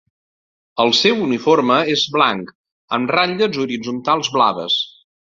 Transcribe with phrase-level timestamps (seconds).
[0.83, 2.49] El seu uniforme és blanc
[2.97, 4.79] amb ratlles horitzontals blaves.